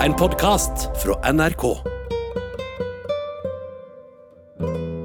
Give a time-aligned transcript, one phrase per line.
[0.00, 1.64] En podkast fra NRK.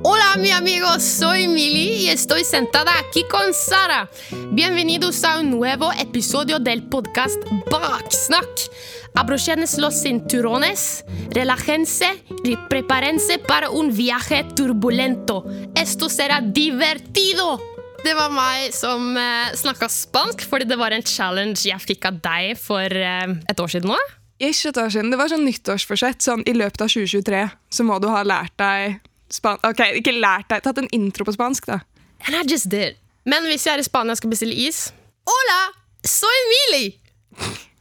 [0.03, 4.09] Hola mi amigos, soy Mili y estoy sentada aquí con Sara.
[4.51, 8.71] Bienvenidos a un nuevo episodio del podcast Baksnakk.
[9.15, 15.45] Abrochenes los cinturones, relájense y prepárense para un viaje turbulento.
[15.75, 17.59] Esto será divertido!
[18.05, 22.21] Det var meg som uh, snakka spansk, fordi det var en challenge jeg fikk av
[22.21, 23.97] deg for eh, et år siden nå.
[24.39, 25.11] Ikke et år siden.
[25.13, 26.19] Det var sånn nyttårsforsett.
[26.25, 27.43] Sånn, I løpet av 2023
[27.77, 28.97] så må du ha lært deg
[29.31, 31.79] span Ok, ikke lært deg, tatt en intro på spansk, da.
[32.27, 32.97] And I just did.
[33.25, 34.89] Men hvis jeg er i Spania og skal bestille is
[35.25, 35.59] Hola!
[36.05, 36.83] Soy Mili!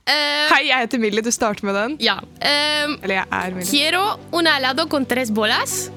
[0.04, 1.22] Uh, Hei, jeg heter Millie.
[1.24, 1.96] Du starter med den.
[2.00, 2.18] ja.
[2.40, 3.68] eh, Eller jeg er Millie.
[3.70, 5.90] quiero un helado con tres bolas.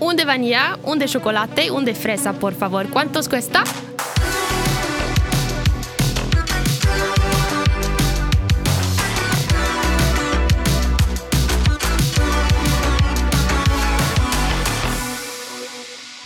[0.00, 2.86] Un de vanilla, un de chocolate un de fresa, por favor.
[2.90, 3.64] ¿Cuántos cuesta?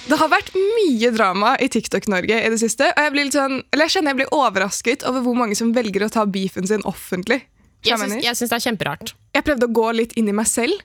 [0.08, 2.86] Det har vært mye drama i TikTok-Norge i det siste.
[2.94, 5.74] Og jeg blir litt sånn, eller jeg kjenner jeg blir overrasket over hvor mange som
[5.76, 7.42] velger å ta beefen sin offentlig.
[7.84, 9.12] Jeg syns, jeg syns det er kjemperart.
[9.36, 10.80] Jeg prøvde å gå litt inn i meg selv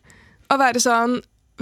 [0.52, 1.22] og være sånn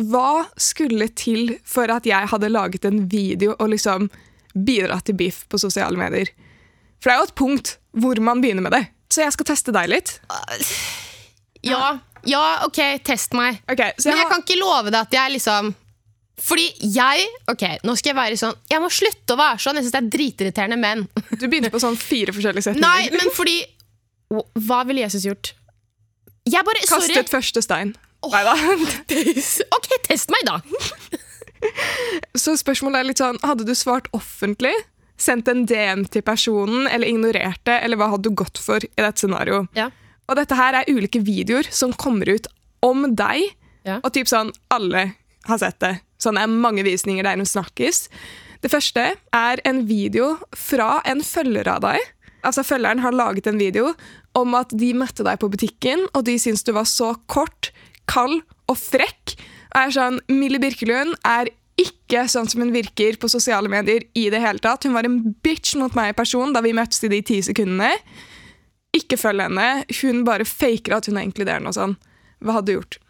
[0.09, 4.09] Hva skulle til for at jeg hadde laget en video og liksom
[4.55, 6.31] bidratt til beef på sosiale medier?
[6.99, 8.85] For det er jo et punkt hvor man begynner med det.
[9.11, 10.15] Så jeg skal teste deg litt.
[11.67, 13.61] Ja, ja, OK, test meg.
[13.69, 15.73] Okay, så jeg Men jeg har, kan ikke love deg at jeg liksom
[16.41, 19.77] Fordi jeg Ok, nå skal jeg være sånn Jeg må slutte å være sånn.
[19.77, 21.03] Jeg syns det er dritirriterende menn.
[21.39, 22.87] Du begynte på sånn fire forskjellige setninger.
[22.87, 23.59] Nei, men fordi
[24.67, 25.53] Hva ville Jesus gjort?
[26.49, 27.11] Jeg bare Sorry.
[27.11, 27.93] Kastet første stein.
[28.25, 28.53] Neida.
[29.77, 30.59] OK, test meg, da.
[32.41, 34.73] Så spørsmålet er litt sånn, hadde du svart offentlig,
[35.21, 38.89] sendt en DM til personen, eller ignorert det, eller hva hadde du gått for i
[38.97, 39.69] dette scenarioet?
[39.77, 39.89] Ja.
[40.29, 42.49] Og dette her er ulike videoer som kommer ut
[42.85, 43.51] om deg,
[43.85, 43.99] Ja.
[44.03, 45.11] og typ sånn, alle
[45.49, 45.95] har sett det.
[46.21, 48.07] Sånn er mange visninger der hun snakkes.
[48.61, 52.11] Det første er en video fra en følger av deg.
[52.45, 53.93] Altså Følgeren har laget en video
[54.37, 57.71] om at de møtte deg på butikken, og de syntes du var så kort,
[58.09, 59.35] kald og frekk.
[59.71, 61.51] Og er sånn, Millie Birkelund er
[61.81, 64.85] ikke sånn som hun virker på sosiale medier i det hele tatt.
[64.85, 67.93] Hun var en bitch mot meg i person da vi møttes i de ti sekundene.
[68.97, 69.85] Ikke følg henne.
[70.01, 71.95] Hun bare faker at hun er inkluderende og sånn.
[72.43, 73.00] Hva hadde du gjort?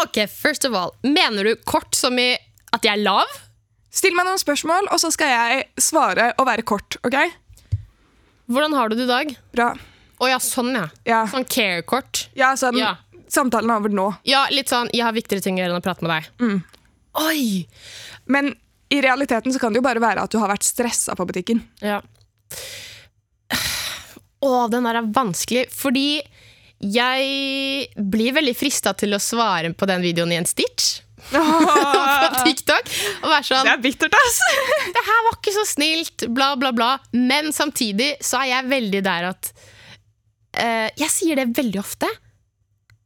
[0.00, 2.32] Ok, first of all, Mener du kort som i
[2.72, 3.28] at jeg er lav?
[3.92, 6.96] Still meg noen spørsmål, og så skal jeg svare og være kort.
[7.04, 7.16] ok?
[8.48, 9.34] Hvordan har du det i dag?
[9.52, 9.74] Bra.
[10.22, 10.86] Å ja, sånn, ja.
[11.04, 12.28] Ja, Sånn care-kort.
[12.36, 12.96] ja sånn, Ja.
[13.32, 14.06] Samtalen er over nå.
[14.28, 16.62] Ja, litt sånn 'jeg har viktigere ting å gjøre enn å prate med deg'.
[17.14, 17.66] Oi!
[18.26, 18.54] Men
[18.90, 21.62] i realiteten så kan det jo bare være at du har vært stressa på butikken.
[21.80, 22.02] Ja.
[24.42, 26.20] Å, den der er vanskelig, fordi
[26.82, 30.98] jeg blir veldig frista til å svare på den videoen i en stitch
[31.30, 32.88] på TikTok.
[33.22, 34.40] Og være sånn Det er bittert, ass!
[34.96, 36.96] det her var ikke så snilt, bla, bla, bla.
[37.14, 39.52] Men samtidig så er jeg veldig der at
[40.58, 42.10] uh, Jeg sier det veldig ofte.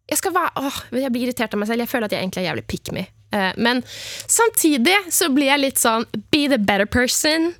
[0.07, 1.85] Jeg skal være åh, jeg blir irritert av meg selv.
[1.85, 3.07] Jeg føler at jeg egentlig er jævlig pick me.
[3.35, 7.53] Uh, men samtidig så blir jeg litt sånn be the better person.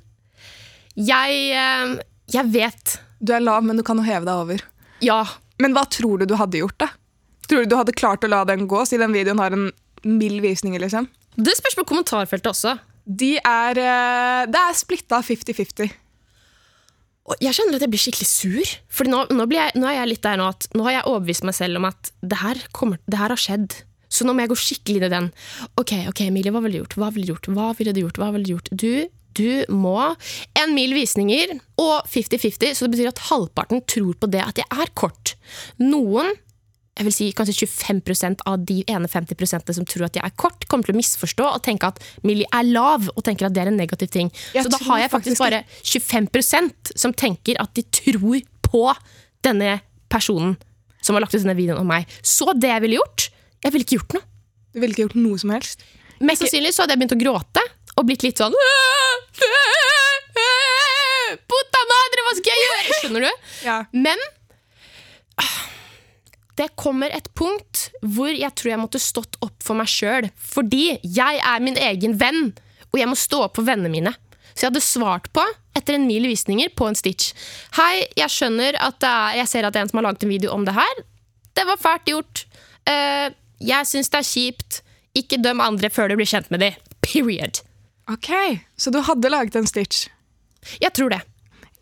[0.97, 1.99] Jeg, uh,
[2.33, 4.63] jeg vet Du er lav, men du kan jo heve deg over.
[5.05, 5.21] Ja.
[5.61, 6.91] Men hva tror du du hadde gjort, da?
[7.47, 9.69] Tror du du hadde klart å la den gå, siden den videoen har en
[10.07, 10.77] mild visning?
[10.81, 11.07] liksom?
[11.37, 12.75] Det spørs på kommentarfeltet også.
[13.07, 15.93] De er eh, Det er splitta 50-50.
[17.43, 18.71] Jeg kjenner at jeg blir skikkelig sur.
[18.91, 21.47] Fordi nå, nå, jeg, nå er jeg litt der nå at nå har jeg overbevist
[21.47, 23.75] meg selv om at det her, kommer, det her har skjedd.
[24.07, 25.29] Så nå må jeg gå skikkelig inn i den.
[25.79, 26.95] Ok, ok, Emilie, hva ville du gjort?
[26.99, 27.49] Hva ville du gjort?
[27.51, 28.19] Hva ville du gjort?
[28.21, 28.71] Hva ville du gjort?
[28.71, 28.91] Du,
[29.37, 29.99] du må
[30.57, 34.67] en mil visninger og 50-50, så det betyr at halvparten tror på det at jeg
[34.73, 35.35] er kort.
[35.81, 36.33] Noen
[36.97, 40.65] jeg vil si kanskje 25% av de ene 50 som tror at jeg er kort,
[40.65, 43.69] kommer til å misforstå og tenke at Millie er lav, og tenker at det er
[43.69, 44.31] en negativ ting.
[44.55, 48.83] Jeg så da har jeg faktisk faktisk bare 25% som tenker at de tror på
[49.45, 49.77] denne
[50.09, 50.57] personen
[51.03, 52.09] som har lagt ut denne videoen om meg.
[52.25, 53.29] Så det jeg ville gjort
[53.65, 54.25] Jeg ville ikke gjort noe.
[54.73, 55.81] Du ville ikke gjort noe som helst.
[56.21, 57.63] Mest sannsynlig så hadde jeg begynt å gråte
[57.97, 58.53] og blitt litt sånn
[61.47, 62.99] Puta madre, hva skal jeg gjøre?
[63.01, 63.31] Skjønner du?
[63.67, 63.77] Ja.
[63.91, 64.19] Men
[65.41, 65.57] ah,
[66.59, 70.29] det kommer et punkt hvor jeg tror jeg måtte stått opp for meg sjøl.
[70.37, 72.53] Fordi jeg er min egen venn,
[72.93, 74.13] og jeg må stå opp for vennene mine.
[74.53, 75.43] Så jeg hadde svart på,
[75.77, 77.33] etter en mil visninger, på en stitch.
[77.77, 80.25] Hei, jeg skjønner at det er, jeg ser at det er en som har laget
[80.25, 81.03] en video om det her.
[81.57, 82.45] Det var fælt gjort.
[82.89, 83.29] Uh,
[83.61, 84.81] jeg syns det er kjipt.
[85.17, 86.77] Ikke døm andre før du blir kjent med dem.
[87.05, 87.61] Period.
[88.07, 88.31] Ok,
[88.77, 90.07] Så du hadde laget en stitch?
[90.79, 91.21] Jeg tror det.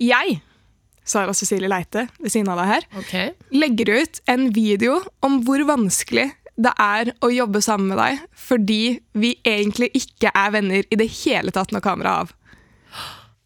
[0.01, 0.41] Jeg
[1.05, 3.29] Sara Cecilie Leite ved siden av deg her, okay.
[3.53, 8.97] legger ut en video om hvor vanskelig det er å jobbe sammen med deg fordi
[9.13, 12.33] vi egentlig ikke er venner i det hele tatt når kameraet er av.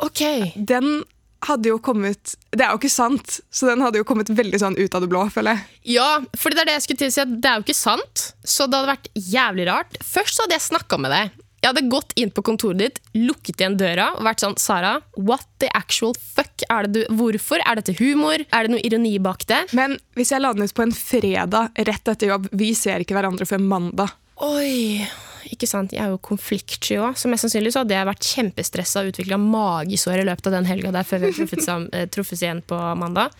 [0.07, 0.23] Ok.
[0.55, 1.01] Den
[1.43, 4.77] hadde jo kommet Det er jo ikke sant, så den hadde jo kommet veldig sånn
[4.79, 5.79] ut av det blå, føler jeg.
[5.97, 6.07] Ja,
[6.39, 8.25] for det er det jeg skulle til å si, at det er jo ikke sant.
[8.43, 9.99] Så det hadde vært jævlig rart.
[10.03, 11.38] Først så hadde jeg snakka med deg.
[11.59, 15.43] Jeg hadde gått inn på kontoret ditt, lukket igjen døra og vært sånn Sara, what
[15.59, 17.59] the actual fuck er det du Hvorfor?
[17.67, 18.39] Er dette humor?
[18.55, 19.65] Er det noe ironi bak det?
[19.75, 23.17] Men hvis jeg la den ut på en fredag rett etter jobb Vi ser ikke
[23.17, 24.15] hverandre før mandag.
[24.45, 25.03] Oi,
[25.51, 25.91] ikke sant.
[25.91, 29.39] Jeg er jo konfliktsky òg, så mest sannsynlig så hadde jeg vært kjempestressa og utvikla
[29.43, 33.35] magesår i løpet av den helga der før vi truffet eh, truffes igjen på mandag.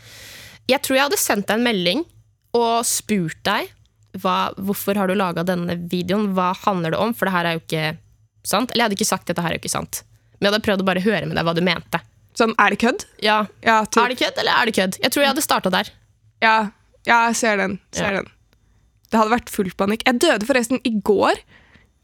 [0.69, 2.03] Jeg tror jeg hadde sendt deg en melding
[2.59, 3.71] og spurt deg
[4.19, 7.55] hva, hvorfor har du laga denne videoen, hva handler det om, for det her er
[7.55, 7.87] jo ikke
[8.49, 8.71] sant.
[8.73, 10.01] Eller jeg hadde ikke sagt dette her er jo ikke sant,
[10.39, 12.01] men jeg hadde prøvd å bare høre med deg hva du mente.
[12.39, 13.05] Sånn, er det kødd?
[13.25, 14.03] Ja, Ja, typ.
[14.03, 14.99] Er det kødd, eller er det kødd?
[15.03, 15.89] Jeg tror jeg hadde starta der.
[16.45, 16.57] ja,
[17.07, 17.79] ja jeg ser den.
[17.95, 18.21] Ser Ja.
[18.21, 18.29] den.
[19.09, 20.03] Det hadde vært full panikk.
[20.05, 21.39] Jeg døde forresten i går.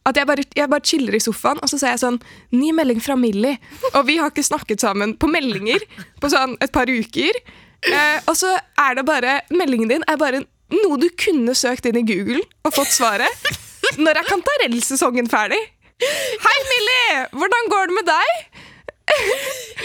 [0.06, 2.18] At jeg bare, jeg bare chiller i sofaen, og så ser jeg sånn
[2.54, 3.58] Ny melding fra Millie.
[3.94, 5.82] Og vi har ikke snakket sammen på meldinger
[6.22, 7.40] på sånn et par uker.
[7.86, 8.52] Eh, og så
[8.82, 10.44] er det bare Meldingen din er bare
[10.74, 13.30] noe du kunne søkt inn i Google og fått svaret.
[14.02, 15.62] Når er kantarellsesongen ferdig?
[16.02, 17.20] Hei, Millie!
[17.32, 18.62] Hvordan går det med deg?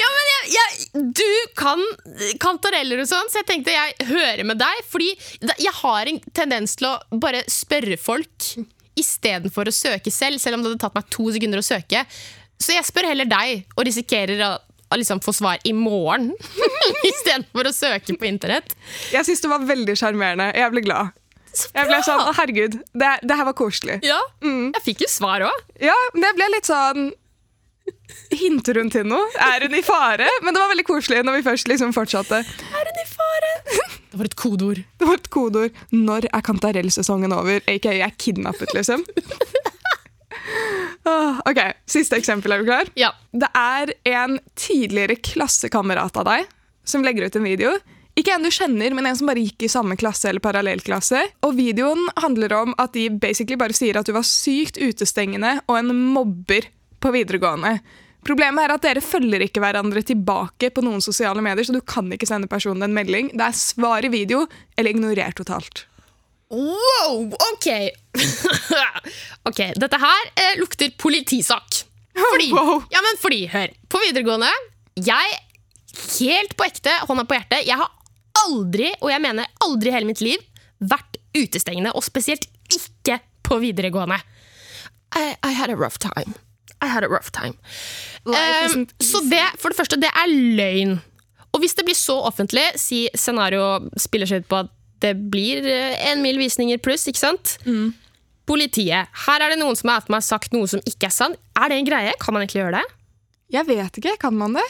[0.01, 1.83] Ja, men jeg, jeg, Du kan
[2.43, 4.83] kantareller og sånn, så jeg tenkte jeg hører med deg.
[4.91, 5.13] Fordi
[5.61, 8.51] jeg har en tendens til å bare spørre folk
[9.01, 12.03] istedenfor å søke selv, selv om det hadde tatt meg to sekunder å søke.
[12.61, 14.51] Så jeg spør heller deg, og risikerer å,
[14.91, 16.33] å liksom få svar i morgen.
[17.13, 18.75] istedenfor å søke på internett.
[19.15, 20.51] Jeg syns det var veldig sjarmerende.
[20.59, 21.15] Jeg ble glad.
[21.51, 23.99] Jeg ble sånn, herregud, det, det her var koselig.
[24.07, 25.65] Ja, Jeg fikk jo svar òg.
[25.83, 27.11] Ja, men jeg ble litt sånn
[28.31, 29.25] Hinter hun til noe?
[29.43, 30.29] Er hun i fare?
[30.45, 32.39] Men det var veldig koselig når vi først liksom fortsatte.
[32.45, 33.55] Er hun i fare?
[34.11, 34.79] Det var et kodeord.
[34.99, 35.77] Det var et kodeord.
[35.95, 37.61] Når er kantarellsesongen over?
[37.71, 39.05] Aka jeg er kidnappet, liksom.
[41.47, 41.59] Ok,
[41.91, 42.53] Siste eksempel.
[42.53, 42.91] Er du klar?
[42.99, 43.13] Ja.
[43.33, 46.51] Det er en tidligere klassekamerat av deg
[46.87, 47.73] som legger ut en video.
[48.21, 51.23] Ikke en du kjenner, men en som bare gikk i samme klasse eller parallellklasse.
[51.47, 55.79] Og videoen handler om at de basically bare sier at du var sykt utestengende og
[55.79, 56.69] en mobber
[57.01, 57.79] på videregående.
[58.27, 62.11] Problemet er at dere følger ikke hverandre tilbake på noen sosiale medier, så du kan
[62.13, 63.31] ikke sende personen en melding.
[63.33, 64.43] Det er svar i video
[64.77, 65.87] eller ignorer totalt.
[66.51, 67.69] Wow, ok.
[69.49, 71.87] ok, dette her eh, lukter politisak.
[72.19, 72.83] Fordi, Wow.
[72.93, 74.51] ja, men fordi, hør, på videregående,
[75.01, 75.41] jeg,
[76.19, 77.89] helt på ekte, hånda på hjertet, jeg har
[78.47, 80.43] aldri, og jeg mener aldri i hele mitt liv,
[80.81, 84.21] vært utestengende, og spesielt ikke på videregående.
[85.17, 86.35] I, I had a rough time.
[86.81, 87.57] I had a rough time.
[88.25, 88.75] Eh,
[89.05, 90.99] så det, for det første, det er løgn.
[91.53, 94.71] Og hvis det blir så offentlig, si scenario spiller seg ut på at
[95.03, 97.57] det blir eh, en mil visninger pluss, ikke sant?
[98.49, 99.11] Politiet.
[99.27, 101.39] Her er det noen som har sagt noe som ikke er sant.
[101.59, 102.15] Er det en greie?
[102.23, 102.97] Kan man egentlig gjøre det?
[103.55, 104.67] Jeg vet ikke, kan man det?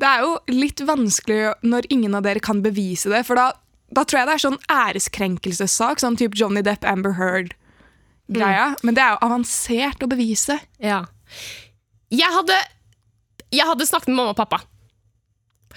[0.00, 3.52] Det er jo litt vanskelig når ingen av dere kan bevise det, for da,
[3.94, 8.72] da tror jeg det er sånn æreskrenkelsessak, sånn type Johnny Depp, Amber Heard-greia.
[8.82, 10.58] Men det er jo avansert å bevise.
[10.82, 11.04] Ja.
[12.14, 12.58] Jeg hadde,
[13.54, 14.64] jeg hadde snakket med mamma og pappa.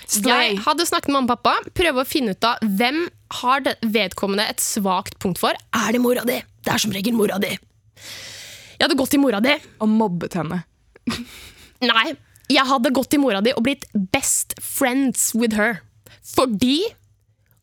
[0.07, 0.53] Slay.
[0.53, 3.03] Jeg hadde snakket med mamma og pappa, prøve å finne ut av hvem
[3.41, 5.57] har vedkommende et svakt punkt for.
[5.77, 6.39] Er det mora di?
[6.65, 7.53] Det er som regel mora di.
[8.77, 9.53] Jeg hadde gått til mora di.
[9.81, 10.63] Og mobbet henne.
[11.85, 12.07] Nei,
[12.51, 15.81] jeg hadde gått til mora di og blitt best friends with her.
[16.35, 16.79] Fordi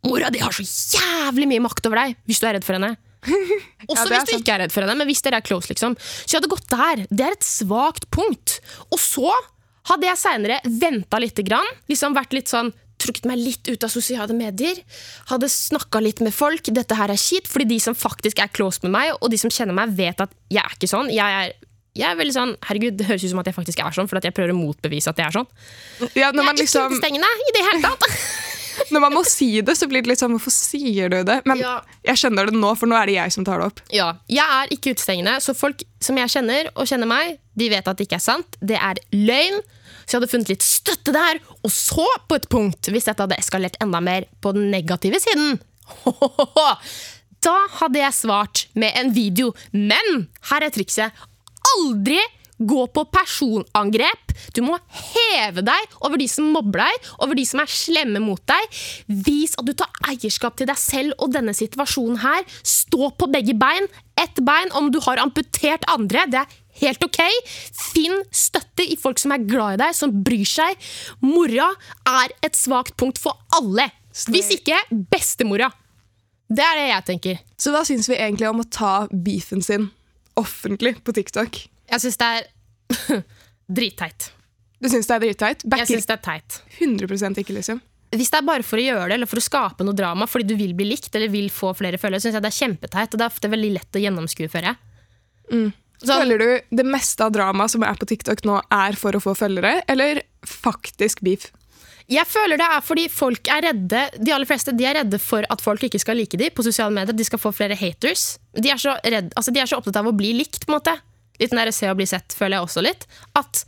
[0.04, 0.64] mora di har så
[0.98, 2.94] jævlig mye makt over deg hvis du er redd for henne.
[3.88, 5.96] Også Ja, hvis du ikke er redd for henne, men hvis dere er close, liksom.
[5.96, 7.04] Så jeg hadde gått der.
[7.08, 8.58] Det er et svakt punkt.
[8.92, 9.32] Og så
[9.88, 12.72] hadde jeg seinere venta lite grann, liksom vært litt sånn
[13.04, 14.78] Trukket meg litt ut av sosiale medier.
[15.28, 16.70] Hadde snakka litt med folk.
[16.72, 19.50] Dette her er kjipt, fordi de som faktisk er close med meg, og de som
[19.52, 21.10] kjenner meg, vet at jeg er ikke sånn.
[21.12, 21.63] Jeg er,
[21.94, 24.18] jeg er veldig sånn Herregud, det høres ut som at jeg faktisk er sånn, for
[24.18, 25.46] at jeg prøver å motbevise at jeg er sånn.
[26.14, 28.10] Ja, Jeg man er ikke liksom, utestengende i det hele tatt.
[28.92, 31.40] når man må si det, så blir det litt sånn Hvorfor sier du det?
[31.48, 31.76] Men Ja.
[32.06, 33.82] jeg skjønner det nå, for nå er det jeg som tar det opp.
[33.94, 37.86] Ja, jeg er ikke utestengende, så folk som jeg kjenner, og kjenner meg, de vet
[37.88, 38.58] at det ikke er sant.
[38.60, 39.60] Det er løgn.
[40.04, 41.40] Så jeg hadde funnet litt støtte der.
[41.64, 45.60] Og så, på et punkt, hvis dette hadde eskalert enda mer på den negative siden
[47.44, 49.52] Da hadde jeg svart med en video.
[49.72, 51.12] Men her er trikset.
[51.72, 52.20] Aldri
[52.58, 54.32] gå på personangrep.
[54.54, 54.76] Du må
[55.14, 58.82] heve deg over de som mobber deg, over de som er slemme mot deg.
[59.26, 62.44] Vis at du tar eierskap til deg selv og denne situasjonen her.
[62.62, 63.88] Stå på begge bein.
[64.20, 66.26] Ett bein om du har amputert andre.
[66.30, 67.20] Det er helt ok.
[67.74, 70.78] Finn støtte i folk som er glad i deg, som bryr seg.
[71.24, 71.72] Mora
[72.22, 73.90] er et svakt punkt for alle.
[74.30, 74.78] Hvis ikke
[75.10, 75.72] bestemora.
[76.54, 77.44] Det er det jeg tenker.
[77.58, 79.90] Så hva syns vi egentlig om å ta beefen sin
[80.40, 81.58] offentlig på TikTok?
[81.90, 83.24] Jeg syns det er
[83.70, 84.30] dritteit.
[84.82, 85.64] Du syns det er dritteit?
[85.64, 86.58] Jeg syns det er teit.
[86.80, 87.80] 100 ikke, liksom.
[88.14, 90.46] Hvis det er bare for å gjøre det, eller for å skape noe drama fordi
[90.52, 93.08] du vil bli likt eller vil få flere følgere, syns jeg det er kjempeteit.
[93.14, 95.72] Og det er ofte veldig lett å gjennomskue, føler jeg.
[96.04, 99.22] Sånn- Føler du det meste av dramaet som er på TikTok nå, er for å
[99.22, 101.48] få følgere, eller faktisk beef?
[102.12, 105.46] Jeg føler det er fordi folk er redde De aller fleste de er redde for
[105.48, 107.16] at folk ikke skal like dem på sosiale medier.
[107.16, 108.34] De skal få flere haters.
[108.52, 110.78] De er så, redde, altså de er så opptatt av å bli likt, på en
[110.78, 110.98] måte.
[111.40, 113.06] Litt den der se og bli sett, føler jeg også litt.
[113.40, 113.64] At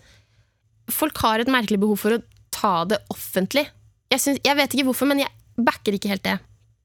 [0.93, 2.23] folk har et merkelig behov for å
[2.55, 3.65] ta det offentlig.
[4.13, 6.37] Jeg, synes, jeg vet ikke hvorfor, men jeg backer ikke helt det.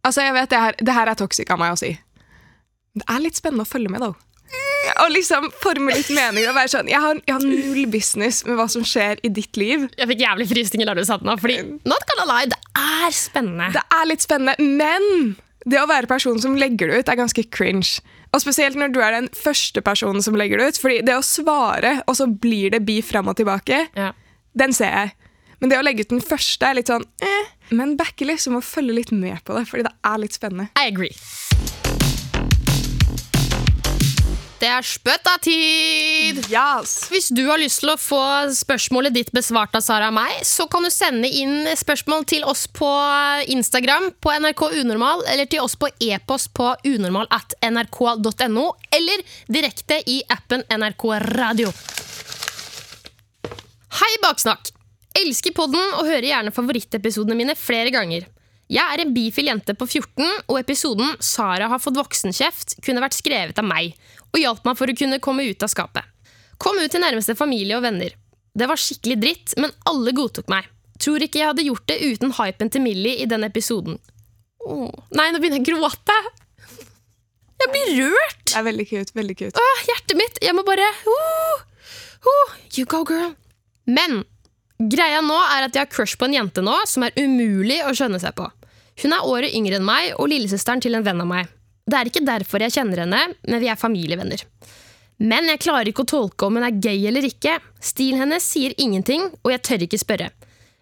[0.07, 1.91] Altså, jeg vet det her, det her er toxic av meg å si.
[2.97, 4.15] Det er litt spennende å følge med, da.
[5.03, 8.57] Og liksom forme litt meninger og være sånn jeg har, jeg har null business med
[8.59, 9.87] hva som skjer i ditt liv.
[9.97, 11.59] Jeg fikk jævlig frysninger da du sa det nå, fordi
[11.89, 13.69] not gonna lie, det er spennende.
[13.75, 15.35] Det er litt spennende, men
[15.69, 17.99] det å være personen som legger det ut, er ganske cringe.
[18.33, 20.77] Og spesielt når du er den første personen som legger det ut.
[20.81, 24.13] Fordi det å svare, og så blir det beef fram og tilbake, Ja.
[24.57, 25.11] den ser jeg.
[25.59, 27.51] Men det å legge ut den første er litt sånn eh.
[27.71, 30.69] Men backer liksom og følge litt med på det, fordi det er litt spennende.
[30.75, 31.13] I agree.
[34.61, 36.37] Det er spøtta-tid!
[36.53, 36.91] Yes.
[37.09, 38.21] Hvis du har lyst til å få
[38.53, 42.67] spørsmålet ditt besvart av Sara og meg, så kan du sende inn spørsmål til oss
[42.69, 42.89] på
[43.49, 49.97] Instagram på NRK Unormal, eller til oss på e-post på unormal at nrk.no, eller direkte
[50.05, 51.73] i appen NRK Radio.
[53.97, 54.69] Hei, Baksnakk!
[55.23, 58.29] Elsker podden og hører gjerne favorittepisodene mine flere ganger.
[58.71, 63.17] Jeg er en bifil jente på 14, og episoden 'Sara har fått voksenkjeft' kunne vært
[63.17, 63.97] skrevet av meg,
[64.31, 66.07] og hjalp meg for å kunne komme ut av skapet.
[66.61, 68.13] Kom ut til nærmeste familie og venner.
[68.53, 70.67] Det var skikkelig dritt, men alle godtok meg.
[71.01, 73.97] Tror ikke jeg hadde gjort det uten hypen til Millie i den episoden.
[74.61, 76.17] Åh, nei, nå begynner jeg å gråte.
[77.61, 78.43] Jeg blir rørt.
[78.51, 79.15] Det er veldig cute.
[79.17, 79.63] veldig cute.
[79.63, 80.37] Åh, hjertet mitt.
[80.43, 81.63] Jeg må bare oh,
[82.29, 83.33] oh, You go, girl.
[83.89, 84.23] Men
[84.91, 87.93] greia nå er at jeg har crush på en jente nå som er umulig å
[87.97, 88.47] skjønne seg på.
[89.01, 91.49] Hun er året yngre enn meg og lillesøsteren til en venn av meg.
[91.89, 94.43] Det er ikke derfor jeg kjenner henne, men vi er familievenner.
[95.21, 97.59] Men jeg klarer ikke å tolke om hun er gay eller ikke.
[97.83, 100.29] Stilen hennes sier ingenting, og jeg tør ikke spørre.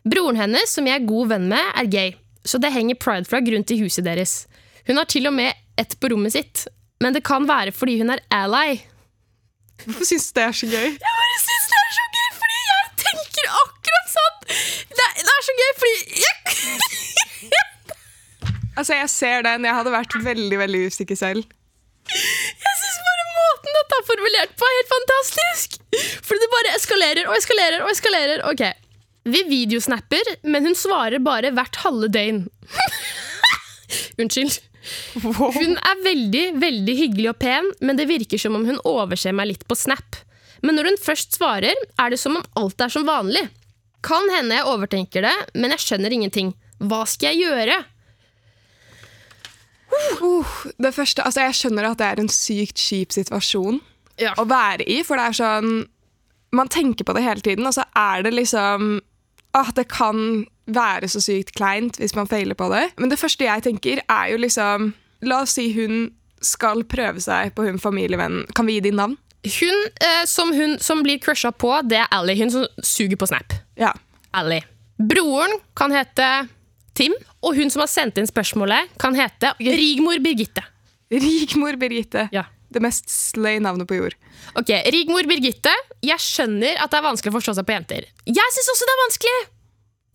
[0.08, 2.14] Broren hennes, som jeg er god venn med, er gay,
[2.48, 4.46] så det henger prideflagg rundt i huset deres.
[4.88, 6.68] Hun har til og med ett på rommet sitt,
[7.04, 8.80] men det kan være fordi hun er ally.
[9.84, 10.88] Hvorfor syns du det er så gøy?
[10.96, 14.40] Jeg bare syns det er så gøy, fordi jeg tenker akkurat sånn.
[14.96, 16.36] Det det er så gøy, fordi jeg,
[18.80, 19.66] Altså, Jeg ser den.
[19.68, 21.44] Jeg hadde vært veldig veldig usikker selv.
[22.10, 25.76] jeg syns bare måten dette er formulert på, er helt fantastisk.
[26.26, 28.46] For det bare eskalerer og eskalerer og eskalerer.
[28.50, 28.64] Ok,
[29.30, 32.46] Vi videosnapper, men hun svarer bare hvert halve døgn.
[34.22, 34.56] Unnskyld.
[35.22, 39.52] Hun er veldig, veldig hyggelig og pen, men det virker som om hun overser meg
[39.52, 40.22] litt på Snap.
[40.64, 43.44] Men når hun først svarer, er det som om alt er som vanlig.
[44.02, 46.54] Kan hende jeg overtenker det, men jeg skjønner ingenting.
[46.80, 47.78] Hva skal jeg gjøre?
[50.22, 50.46] Uh,
[50.80, 53.80] det første, altså Jeg skjønner at det er en sykt kjip situasjon
[54.20, 54.34] Ja.
[54.38, 55.88] å være i, for det er sånn
[56.52, 59.00] Man tenker på det hele tiden, og så er det liksom
[59.58, 62.92] At Det kan være så sykt kleint hvis man feiler på det.
[63.02, 64.92] Men det første jeg tenker, er jo liksom
[65.26, 66.12] La oss si hun
[66.46, 68.46] skal prøve seg på hun familievennen.
[68.56, 69.18] Kan vi gi dem navn?
[69.44, 72.36] Hun, eh, som hun som blir crusha på, det er Ally.
[72.40, 73.52] Hun som suger på Snap.
[73.76, 73.92] Ja.
[74.34, 74.62] Ally.
[75.00, 76.48] Broren kan hete
[76.96, 77.14] Tim,
[77.46, 80.64] og hun som har sendt inn spørsmålet, kan hete Rigmor Birgitte.
[81.12, 82.28] Rigmor Birgitte.
[82.36, 82.46] Ja.
[82.70, 84.14] Det mest slay navnet på jord.
[84.60, 85.72] Ok, Rigmor Birgitte,
[86.06, 88.10] jeg skjønner at det er vanskelig å forstå seg på jenter.
[88.30, 89.40] Jeg syns også det er vanskelig!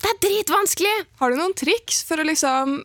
[0.05, 0.93] Det er dritvanskelig!
[1.19, 2.77] Har du noen triks for å liksom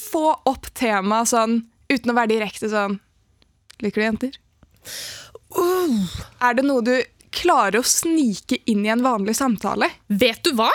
[0.00, 3.00] få opp temaet sånn, uten å være direkte sånn
[3.80, 4.36] Liker du jenter?
[6.44, 6.94] Er det noe du
[7.32, 9.88] klarer å snike inn i en vanlig samtale?
[10.06, 10.68] Vet du hva?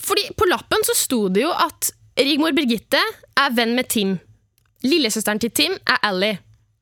[0.00, 3.00] Fordi på lappen så sto det jo at Rigmor Birgitte
[3.38, 4.16] er venn med Tim.
[4.84, 6.32] Lillesøsteren til Tim er Ally.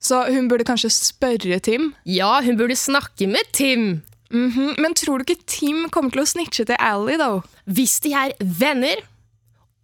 [0.00, 1.92] Så hun burde kanskje spørre Tim.
[2.06, 4.02] Ja, hun burde snakke med Tim.
[4.30, 7.40] Mhm, Men tror du ikke Tim kommer til å snitche til Ally, da?
[7.66, 9.00] Hvis de er venner,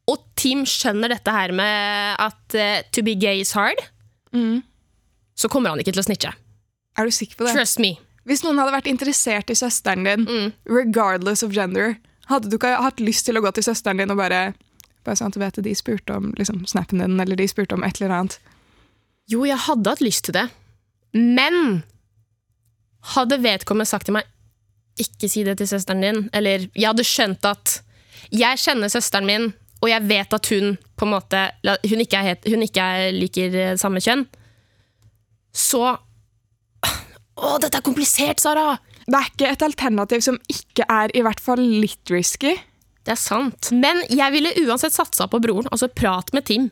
[0.07, 3.81] og Tim skjønner dette her med at uh, to be gay is hard,
[5.35, 6.33] så kommer han ikke til å snitche.
[6.99, 7.55] Er du sikker på det?
[7.57, 7.95] Trust me.
[8.29, 11.97] Hvis noen hadde vært interessert i søsteren din, regardless of gender,
[12.29, 14.55] hadde du ikke hatt lyst til å gå til søsteren din og bare
[15.04, 17.84] bare sånn at du vet De spurte om liksom, snappen din, eller de spurte om
[17.87, 18.38] et eller annet.
[19.30, 20.49] Jo, jeg hadde hatt lyst til det.
[21.14, 21.82] Men
[23.14, 24.28] hadde vedkommende sagt til meg
[25.00, 27.78] ikke si det til søsteren din, eller jeg hadde skjønt at
[28.34, 29.49] jeg kjenner søsteren min,
[29.82, 33.56] og jeg vet at hun på en måte hun ikke, het, hun ikke er liker
[33.58, 34.26] eh, samme kjønn,
[35.54, 35.96] så
[37.34, 38.76] Å, dette er komplisert, Sara!
[39.08, 42.52] Det er ikke et alternativ som ikke er i hvert fall litt risky.
[43.04, 43.70] Det er sant.
[43.76, 45.68] Men jeg ville uansett satsa på broren.
[45.70, 46.70] Altså, prat med Tim.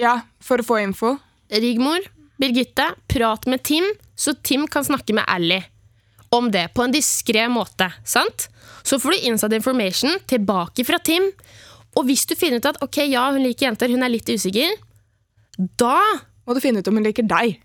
[0.00, 1.16] Ja, for å få info.
[1.52, 2.04] Rigmor,
[2.40, 3.86] Birgitte, prat med Tim,
[4.16, 5.60] så Tim kan snakke med Ally
[6.32, 7.90] om det på en diskré måte.
[8.04, 8.48] sant?
[8.82, 11.28] Så får du inside information tilbake fra Tim.
[11.96, 14.76] Og hvis du finner ut at ok, ja, hun liker jenter, hun er litt usikker,
[15.78, 16.00] da
[16.42, 17.60] Må du finne ut om hun liker deg.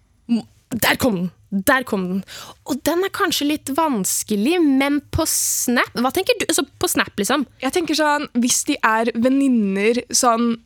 [0.70, 1.30] Der kom den!
[1.50, 2.24] Der kom den.
[2.68, 6.46] Og den er kanskje litt vanskelig, men på Snap Hva tenker du?
[6.50, 7.46] Altså, på Snap, liksom.
[7.64, 10.58] Jeg tenker sånn, Hvis de er venninner sånn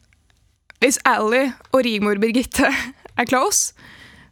[0.82, 2.72] Hvis Ally og Rigmor Birgitte
[3.20, 3.76] er close,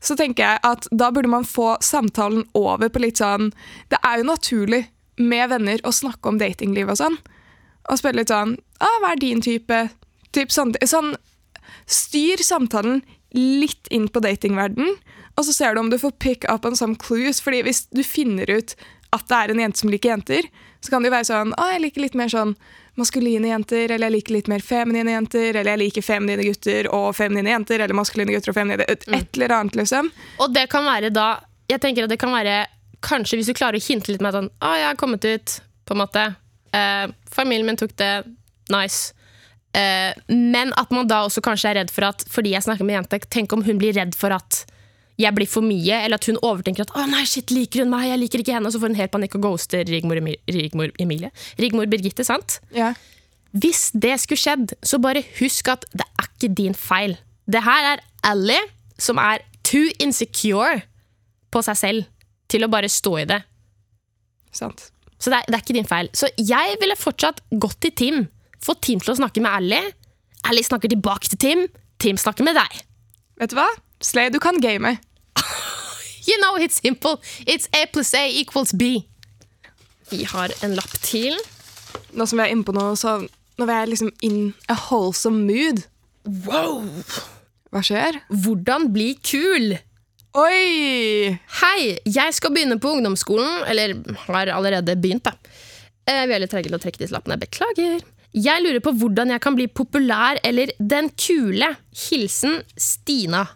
[0.02, 3.52] så tenker jeg at da burde man få samtalen over på litt sånn
[3.92, 4.88] Det er jo naturlig
[5.20, 7.18] med venner å snakke om datingliv og sånn.
[7.92, 9.90] Og spørre litt sånn ah, 'Hva er din type?'
[10.32, 11.16] Typ sånn, sånn
[11.90, 13.02] Styr samtalen
[13.34, 14.96] litt inn på datingverden,
[15.40, 17.40] og så ser du om du får pick up on some clues.
[17.42, 18.76] fordi hvis du finner ut
[19.16, 20.50] at det er en jente som liker jenter,
[20.84, 22.54] så kan det jo være sånn Å, jeg liker litt mer sånn
[23.00, 27.14] maskuline jenter, eller jeg liker litt mer feminine jenter, eller jeg liker feminine gutter og
[27.16, 30.12] feminine jenter, eller maskuline gutter og feminine Et, et eller annet, liksom.
[30.44, 31.30] Og det kan være da
[31.72, 32.66] Jeg tenker at det kan være
[33.06, 35.54] Kanskje hvis du klarer å hinte litt med at sånn, Å, jeg har kommet ut,
[35.88, 36.26] på en måte.
[36.76, 38.12] Eh, familien min tok det.
[38.70, 39.14] Nice.
[39.72, 42.98] Eh, men at man da også kanskje er redd for at fordi jeg snakker med
[42.98, 44.66] jente, tenk om hun blir redd for at
[45.20, 48.08] jeg blir for mye, eller at hun overtenker at 'å nei, shit, liker hun meg,
[48.08, 51.32] jeg liker ikke henne', og så får hun helt panikk og ghoster Rigmor, Rigmor Emilie.
[51.60, 52.60] Rigmor Birgitte, sant?
[52.72, 52.94] Ja.
[53.52, 57.18] Hvis det skulle skjedd, så bare husk at det er ikke din feil.
[57.50, 58.60] Det her er Ally
[58.98, 60.84] som er too insecure
[61.52, 62.06] på seg selv
[62.50, 63.42] til å bare stå i det.
[64.52, 64.92] Sant.
[65.20, 66.10] Så det er, det er ikke din feil.
[66.14, 68.28] Så jeg ville fortsatt gått til Tim.
[68.64, 69.82] Fått Tim til å snakke med Ally.
[70.48, 71.68] Ally snakker tilbake til Tim.
[72.00, 72.82] Tim snakker med deg.
[73.42, 73.68] Vet du hva?
[74.04, 74.96] Slay, du kan game.
[76.30, 77.18] You know it's simple.
[77.48, 79.06] It's A pluss A equals B.
[80.12, 81.36] Vi har en lapp til.
[82.14, 84.38] Nå som vi er inne på noe, så nå vil jeg liksom in
[84.70, 85.84] a wholesome mood.
[86.46, 86.84] Wow!
[87.74, 88.20] Hva skjer?
[88.46, 89.76] Hvordan bli kul?
[90.38, 91.34] Oi!
[91.60, 93.66] Hei, jeg skal begynne på ungdomsskolen.
[93.70, 93.96] Eller
[94.28, 95.34] har allerede begynt, da.
[96.10, 97.38] Eh, Vi er litt trege til å trekke disse lappene.
[97.42, 98.02] Beklager.
[98.38, 101.72] Jeg lurer på hvordan jeg kan bli populær eller den kule.
[102.06, 103.48] Hilsen Stina.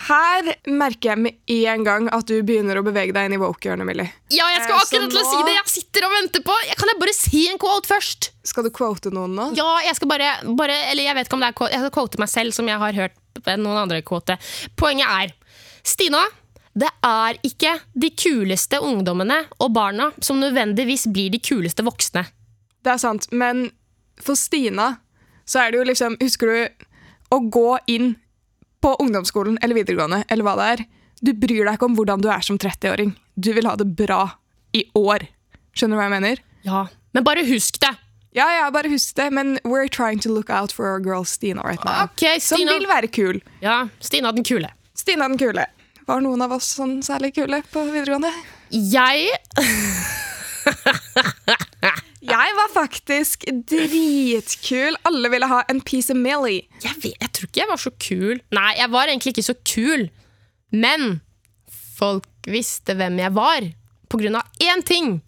[0.00, 3.84] Her merker jeg med en gang at du begynner å bevege deg inn i woke-hjørnet,
[3.84, 4.08] Millie.
[4.32, 5.54] Ja, jeg skal Eh, akkurat til å si det!
[5.58, 8.30] Jeg sitter og venter på jeg Kan jeg bare si en quote først?
[8.48, 9.50] Skal du quote noen nå?
[9.58, 11.92] Ja, jeg skal bare, bare Eller jeg vet ikke om det er quote, Jeg skal
[11.98, 13.18] quote meg selv, som jeg har hørt
[13.60, 14.36] noen andre quote.
[14.76, 15.34] Poenget er
[15.86, 16.22] Stina,
[16.76, 22.26] det er ikke de kuleste ungdommene og barna som nødvendigvis blir de kuleste voksne.
[22.84, 23.70] Det er sant, men
[24.20, 24.94] for Stina
[25.48, 26.86] så er det jo liksom Husker du
[27.36, 28.12] å gå inn
[28.80, 30.84] på ungdomsskolen eller videregående, eller hva det er?
[31.20, 33.12] Du bryr deg ikke om hvordan du er som 30-åring.
[33.36, 34.22] Du vil ha det bra
[34.76, 35.26] i år.
[35.76, 36.40] Skjønner du hva jeg mener?
[36.64, 37.90] Ja, Men bare husk det!
[38.32, 41.62] Ja, ja, bare husk det, men we're trying to look out for our girl Stina
[41.66, 42.04] right now.
[42.06, 43.40] Ok, Som vil være kul.
[43.60, 44.70] Ja, Stina den kule.
[44.94, 45.66] Stina den kule.
[46.06, 48.30] Var noen av oss sånn særlig kule på videregående?
[48.70, 49.34] Jeg
[52.30, 54.96] Jeg var faktisk dritkul.
[55.08, 56.66] Alle ville ha en piece of Millie.
[56.84, 58.42] jeg, vet, jeg tror ikke jeg var så kul.
[58.54, 60.06] Nei, jeg var egentlig ikke så kul.
[60.70, 61.20] Men
[61.98, 63.66] folk visste hvem jeg var
[64.10, 65.18] på grunn av én ting.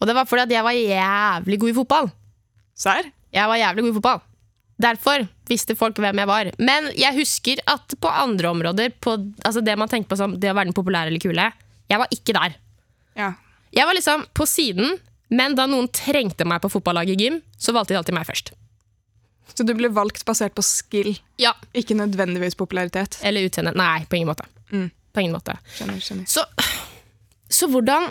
[0.00, 2.12] Og det var fordi at jeg var jævlig god i fotball.
[2.78, 3.08] Serr?
[3.32, 4.22] Jeg var jævlig god i fotball.
[4.82, 6.50] Derfor visste folk hvem jeg var.
[6.58, 10.50] Men jeg husker at på andre områder, på, altså det man tenker på som det
[10.50, 11.48] å være den populære eller kule,
[11.90, 12.56] jeg var ikke der.
[13.18, 13.32] Ja.
[13.72, 14.96] Jeg var liksom på siden,
[15.32, 18.52] men da noen trengte meg på fotballaget i gym, så valgte de alltid meg først.
[19.52, 23.18] Så du ble valgt basert på skill, Ja, ikke nødvendigvis popularitet?
[23.22, 23.74] Eller utseende.
[23.76, 24.46] Nei, på ingen måte.
[24.72, 24.88] Mm.
[25.12, 25.58] På ingen måte.
[25.76, 26.28] Skjønner, skjønner.
[26.30, 26.44] Så,
[27.52, 28.10] så hvordan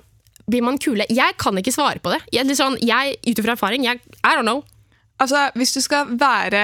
[0.49, 1.07] blir man kule?
[1.09, 2.21] Jeg kan ikke svare på det.
[2.33, 4.63] Jeg, litt sånn, jeg, ut ifra erfaring, jeg, I don't know.
[5.21, 6.61] Altså, hvis du skal være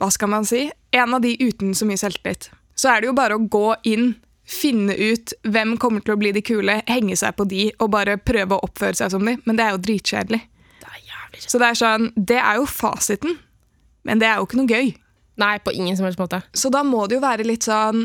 [0.00, 0.66] Hva skal man si?
[0.96, 4.14] En av de uten så mye selvtillit, så er det jo bare å gå inn,
[4.44, 8.18] finne ut hvem kommer til å bli de kule, henge seg på de og bare
[8.20, 9.36] prøve å oppføre seg som de.
[9.46, 10.40] Men det er jo dritkjedelig.
[10.80, 11.50] Det er jævlig kjedelig.
[11.50, 13.38] Så det er sånn, det er jo fasiten,
[14.04, 14.92] men det er jo ikke noe gøy.
[15.40, 16.42] Nei, på ingen som helst måte.
[16.54, 18.04] Så da må det jo være litt sånn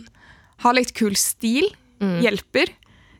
[0.60, 1.70] Ha litt kul stil.
[2.02, 2.68] Hjelper.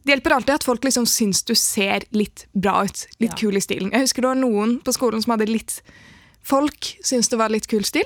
[0.04, 3.06] Det hjelper alltid at folk liksom syns du ser litt bra ut.
[3.20, 3.38] Litt Ja.
[3.40, 3.92] kul i stilen.
[3.94, 5.82] Jeg husker det var noen på skolen som hadde litt
[6.44, 8.04] Folk syntes det var litt kul stil.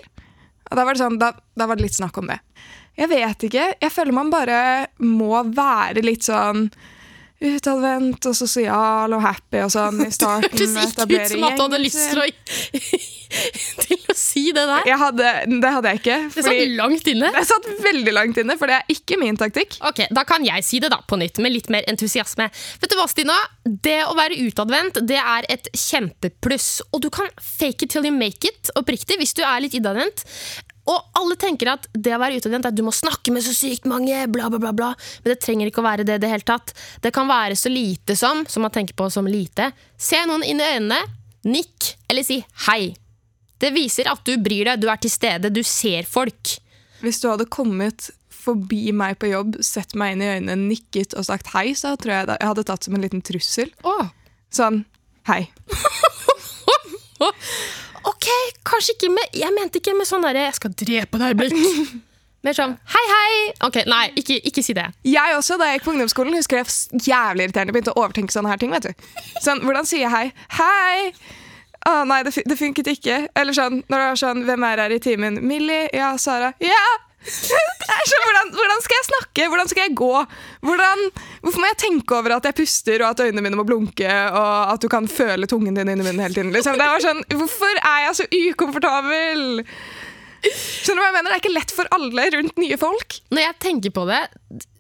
[0.70, 2.40] Og da var, det sånn, da, da var det litt snakk om det.
[3.00, 3.70] Jeg vet ikke.
[3.82, 4.58] Jeg føler man bare
[5.02, 6.68] må være litt sånn
[7.44, 10.48] utadvendt og sosial og happy og sånn i starten.
[10.54, 12.28] Hørtes ikke ut som at du hadde lyst til å,
[13.84, 14.88] til å si det der.
[15.02, 16.18] Hadde, det hadde jeg ikke.
[16.38, 17.32] Det satt langt inne.
[17.36, 19.76] det satt veldig langt inne, for det er ikke min taktikk.
[19.90, 22.48] Ok, Da kan jeg si det da på nytt, med litt mer entusiasme.
[22.80, 23.36] Vet du hva, Stina?
[23.66, 26.78] Det å være utadvendt det er et kjempepluss.
[26.94, 30.24] Og du kan fake it till you make it, oppriktig, hvis du er litt innadvendt.
[30.90, 33.54] Og alle tenker at det å være utadvendt er at du må snakke med så
[33.56, 34.90] sykt mange, bla, bla, bla, bla.
[35.24, 36.74] Men det trenger ikke å være det i det hele tatt.
[37.04, 39.70] Det kan være så lite som, som man tenker på som lite.
[39.96, 41.00] Se noen inn i øynene,
[41.48, 42.94] nikk eller si hei.
[43.64, 46.58] Det viser at du bryr deg, du er til stede, du ser folk.
[47.04, 48.10] Hvis du hadde kommet
[48.44, 52.18] forbi meg på jobb, sett meg inn i øynene, nikket og sagt hei, så tror
[52.18, 53.72] jeg jeg hadde tatt som en liten trussel.
[53.88, 54.12] Åh.
[54.52, 54.84] Sånn
[55.32, 55.46] hei.
[58.10, 58.28] Ok,
[58.68, 61.54] kanskje ikke med Jeg mente ikke med sånn derre 'jeg skal drepe deg'-blikk.
[62.44, 63.54] Mer sånn 'hei, hei'.
[63.64, 64.90] Ok, Nei, ikke, ikke si det.
[65.08, 66.68] Jeg også, da jeg gikk på ungdomsskolen, husker jeg
[67.08, 68.72] jævlig irriterende begynte å overtenke sånne her ting.
[68.72, 68.94] vet du.
[69.40, 70.34] Sånn, Hvordan sier jeg hei?
[70.60, 71.14] Hei!
[71.88, 73.28] Å nei, det, det funket ikke.
[73.36, 75.40] Eller sånn, når det var sånn, hvem er her i timen?
[75.48, 75.90] Millie?
[75.94, 76.54] Ja, Sara?
[76.64, 76.84] Ja!
[77.24, 79.48] Hvordan, hvordan skal jeg snakke?
[79.48, 80.12] Hvordan skal jeg gå?
[80.68, 81.04] Hvordan,
[81.42, 84.74] hvorfor må jeg tenke over at jeg puster, og at øynene mine må blunke, og
[84.74, 86.52] at du kan føle tungen din inni munnen hele tiden?
[86.56, 86.80] Liksom.
[87.04, 89.64] Sånn, Hvorfor er jeg så ukomfortabel?
[90.44, 91.32] Skjønner du hva jeg mener?
[91.32, 93.16] Det er ikke lett for alle rundt nye folk.
[93.32, 94.22] Når jeg tenker på det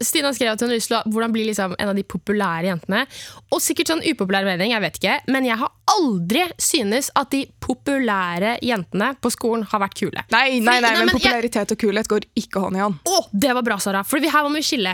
[0.03, 2.67] Stina skrev at hun har lyst til å hvordan bli liksom en av de populære
[2.67, 3.05] jentene.
[3.55, 7.45] Og sikkert sånn upopulær mening, jeg vet ikke, men jeg har aldri synes at de
[7.63, 10.25] populære jentene på skolen har vært kule.
[10.35, 13.01] Nei, nei, nei, men popularitet og kulhet går ikke hånd i hånd.
[13.09, 14.03] Å, det var bra, Sara!
[14.05, 14.93] For vi her må vi skille.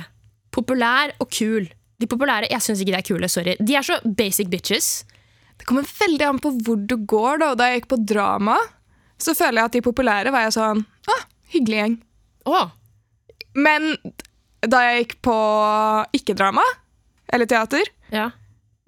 [0.55, 1.67] Populær og kul.
[1.99, 3.29] De populære jeg syns ikke de er kule.
[3.31, 3.57] Sorry.
[3.59, 4.91] De er så basic bitches.
[5.59, 7.41] Det kommer veldig an på hvor du går.
[7.43, 7.53] da.
[7.59, 8.55] Da jeg gikk på drama,
[9.19, 11.95] så føler jeg at de populære var jeg sånn ah, Hyggelig gjeng.
[12.45, 12.69] Oh.
[13.57, 13.95] Men
[14.61, 15.37] da jeg gikk på
[16.13, 16.63] ikke-drama,
[17.33, 18.27] eller teater, ja.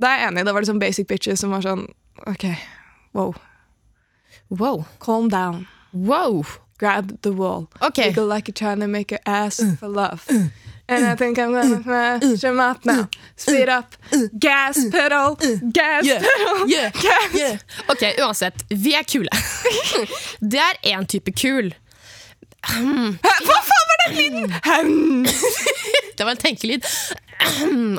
[0.02, 0.44] da er jeg enig.
[0.46, 1.88] Da var det sånn basic bitches som var sånn
[2.30, 2.46] OK,
[3.18, 3.34] wow.
[4.52, 4.86] Wow.
[5.02, 5.66] Calm down.
[5.92, 6.46] Wow.
[6.78, 7.70] Grab the wall.
[7.82, 8.10] Okay.
[8.10, 10.28] Wiggle like you're trying to make your ass for love.
[10.92, 13.08] And I think I'm gonna shut up now.
[13.38, 13.96] Speed up.
[14.38, 15.38] Gas pedal.
[15.72, 16.68] Gas pedal.
[17.06, 17.64] Gas.
[17.88, 18.66] Ok, uansett.
[18.70, 19.30] Vi er kule.
[20.52, 21.72] Det er én type kul.
[22.62, 25.26] Hva faen var den lyden?
[26.18, 26.86] Det var en tenkelyd.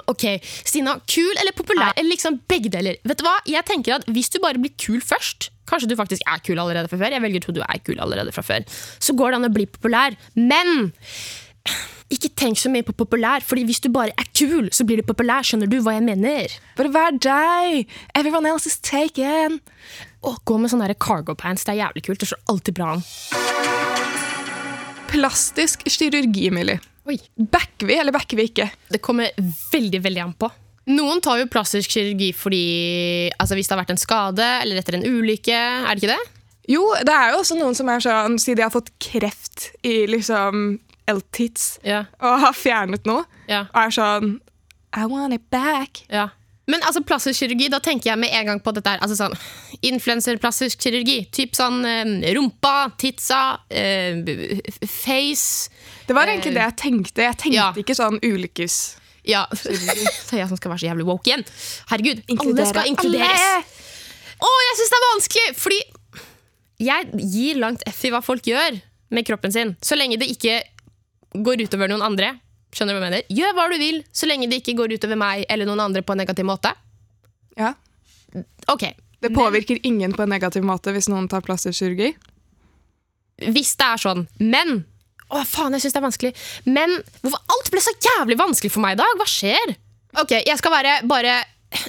[0.06, 0.26] Ok,
[0.68, 0.98] Stina.
[1.08, 1.96] Kul eller populær?
[1.96, 3.00] Eller liksom begge deler?
[3.08, 3.38] Vet du hva?
[3.48, 6.90] Jeg tenker at Hvis du bare blir kul først Kanskje du faktisk er kul allerede
[6.90, 7.14] fra før.
[7.16, 8.66] Jeg velger å tro du er kul allerede fra før.
[9.00, 10.18] Så går det an å bli populær.
[10.36, 10.90] Men
[12.12, 15.06] ikke tenk så mye på populær, Fordi hvis du bare er kul, så blir du
[15.08, 15.42] populær.
[15.46, 16.52] Skjønner du hva jeg mener?
[16.76, 17.88] Bare vær deg.
[18.14, 19.60] Everyone else is taken.
[20.22, 21.64] Å, gå med sånne cargo pants.
[21.64, 22.20] Det er jævlig kult.
[22.22, 23.04] Det slår alltid bra an.
[25.12, 26.80] Plastisk kirurgi, Millie.
[27.08, 27.18] Oi.
[27.36, 28.68] Backer vi, eller backer vi ikke?
[28.92, 29.32] Det kommer
[29.72, 30.50] veldig veldig an på.
[30.92, 32.62] Noen tar jo plastisk kirurgi fordi
[33.38, 35.58] altså hvis det har vært en skade eller etter en ulykke.
[35.58, 36.38] Er det ikke det?
[36.70, 40.04] Jo, det er jo også noen som er sånn, siden de har fått kreft i
[40.10, 40.78] liksom
[41.10, 42.06] L-tits yeah.
[42.22, 43.66] og har fjernet noe, yeah.
[43.72, 44.36] og er sånn
[44.94, 46.04] I want it back.
[46.12, 46.28] ja.
[46.70, 49.00] Men altså plastisk kirurgi, da tenker jeg med en gang på dette her.
[49.02, 49.32] Altså sånn
[49.82, 51.24] Influenserplastisk kirurgi.
[51.34, 54.22] Typ sånn eh, rumpa, titsa, eh,
[54.86, 55.72] face
[56.06, 57.24] Det var egentlig det jeg tenkte.
[57.26, 57.72] Jeg tenkte Ja.
[57.74, 58.78] ikke sånn ulykkes...
[59.26, 59.44] Ja.
[60.26, 61.44] Så jeg som skal være så jævlig woke igjen.
[61.90, 63.42] Herregud, alle skal inkluderes.
[63.42, 63.82] alle!
[64.42, 65.52] Å, jeg syns det er vanskelig!
[65.62, 65.82] Fordi
[66.82, 68.80] jeg gir langt F i hva folk gjør
[69.14, 69.76] med kroppen sin.
[69.84, 70.58] Så lenge det ikke
[71.34, 72.34] går utover noen andre.
[72.72, 73.24] Skjønner du hva jeg mener?
[73.36, 76.14] Gjør hva du vil, så lenge det ikke går utover meg eller noen andre på
[76.14, 76.72] en negativ måte.
[77.58, 77.74] Ja.
[78.72, 78.86] Ok,
[79.22, 82.14] Det påvirker ingen på en negativ måte hvis noen tar plastisk kirurgi.
[83.52, 84.24] Hvis det er sånn.
[84.40, 84.82] Men
[85.32, 86.30] Å, faen, jeg syns det er vanskelig.
[86.68, 86.90] Men
[87.22, 89.14] hvorfor alt ble så jævlig vanskelig for meg i dag?
[89.16, 89.72] Hva skjer?
[90.20, 91.38] Ok, jeg skal være bare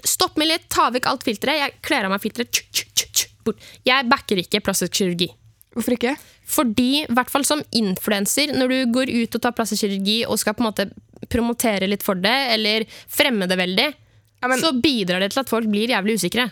[0.07, 1.59] Stopp meg litt, ta vekk alt filteret.
[1.59, 2.61] Jeg kler av meg filteret.
[3.83, 5.27] Jeg backer ikke plastisk kirurgi.
[5.75, 6.13] Hvorfor ikke?
[6.53, 10.37] Fordi, i hvert fall som influenser, når du går ut og tar plastisk kirurgi og
[10.41, 10.87] skal på en måte
[11.31, 13.87] promotere litt for det, eller fremme det veldig,
[14.43, 16.49] Ja, men, så bidrar det til at folk blir jævlig usikre.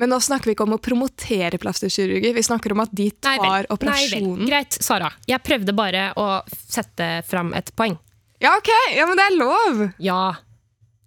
[0.00, 2.30] men nå snakker vi ikke om å promotere plastisk kirurgi.
[2.36, 3.66] Vi snakker om at de Nei vel.
[3.72, 4.28] operasjonen.
[4.28, 4.46] Nei vel.
[4.48, 5.10] Greit, Sara.
[5.28, 7.98] Jeg prøvde bare å sette fram et poeng.
[8.40, 8.70] Ja, ok!
[8.96, 9.82] Ja, men det er lov!
[10.00, 10.20] Ja.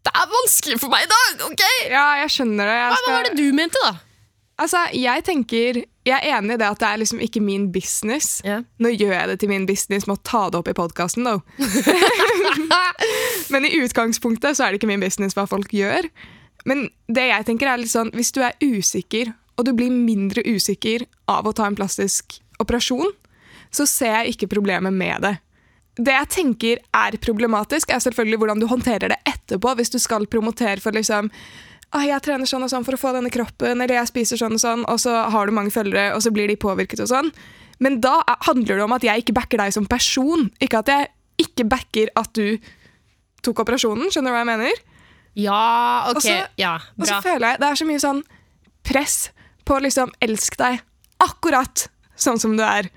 [0.04, 1.64] Det er vanskelig for meg i dag, ok?
[1.90, 2.76] Ja, jeg skjønner det.
[2.82, 3.08] Jeg skal...
[3.08, 3.94] hva var det du mente, da?
[4.62, 8.42] Altså, jeg tenker Jeg er enig i det at det er liksom ikke min business.
[8.46, 8.66] Yeah.
[8.78, 11.42] Nå gjør jeg det til min business med å ta det opp i podkasten, though.
[13.54, 16.10] Men i utgangspunktet så er det ikke min business hva folk gjør.
[16.68, 20.44] Men det jeg tenker er litt sånn, hvis du er usikker, og du blir mindre
[20.44, 23.12] usikker av å ta en plastisk operasjon,
[23.74, 25.36] så ser jeg ikke problemet med det.
[25.94, 30.26] Det jeg tenker er problematisk, er selvfølgelig hvordan du håndterer det etterpå, hvis du skal
[30.30, 31.42] promotere for liksom «Å,
[32.02, 34.60] jeg trener sånn og sånn for å få denne kroppen, eller jeg spiser sånn og
[34.64, 37.32] sånn, og så har du mange følgere, og så blir de påvirket og sånn.
[37.80, 40.88] Men da er- handler det om at jeg ikke backer deg som person, ikke at
[40.88, 42.58] jeg ikke backer at du
[43.44, 44.10] tok operasjonen.
[44.10, 44.74] Skjønner du hva jeg mener?
[45.36, 46.16] Ja, ok.
[46.18, 47.02] Også, ja, bra.
[47.02, 48.24] Og så føler jeg det er så mye sånn
[48.84, 49.30] press
[49.66, 50.82] på liksom elske deg
[51.20, 52.90] akkurat sånn som du er.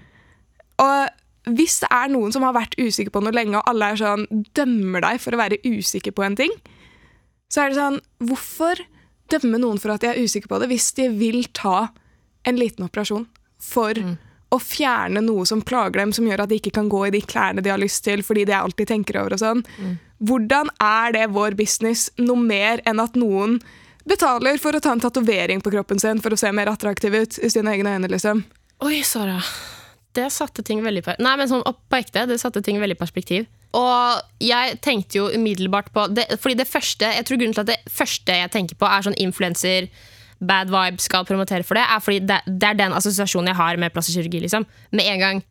[0.78, 1.08] Og
[1.56, 4.26] hvis det er noen som har vært usikker på noe lenge, og alle er sånn,
[4.54, 6.50] dømmer deg for å være usikker på en ting,
[7.52, 8.80] så er det sånn Hvorfor
[9.32, 11.88] dømme noen for at de er usikre på det, hvis de vil ta
[12.46, 13.26] en liten operasjon
[13.62, 13.98] for
[14.54, 17.20] å fjerne noe som plager dem, som gjør at de ikke kan gå i de
[17.26, 19.64] klærne de har lyst til, fordi det er alt de tenker over og sånn.
[20.22, 23.58] Hvordan er det vår business noe mer enn at noen
[24.06, 27.40] betaler for å ta en tatovering på kroppen sin for å se mer attraktiv ut
[27.42, 28.44] i sine egne øyne, liksom?
[28.86, 29.40] Oi, Sara.
[30.16, 32.96] Det satte ting veldig på Nei, men sånn opp på ekte, det satte ting veldig
[32.96, 33.48] i perspektiv.
[33.74, 37.72] Og jeg tenkte jo umiddelbart på det, Fordi det første Jeg tror grunnen til at
[37.72, 39.88] det første jeg tenker på, er sånn influenser,
[40.38, 43.78] bad vibe, skal promotere for det, er fordi det, det er den assosiasjonen jeg har
[43.80, 44.42] med plastikkirurgi.
[44.44, 44.66] Liksom.
[44.92, 45.42] Med en gang